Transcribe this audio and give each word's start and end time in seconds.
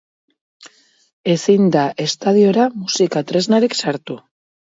Ezin 1.33 1.67
da 1.75 1.83
estadiora 2.07 2.65
musika 2.85 3.23
tresnarik 3.33 3.77
sartu. 3.85 4.19